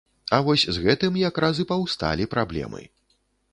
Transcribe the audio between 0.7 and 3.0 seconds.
з гэтым якраз і паўсталі праблемы.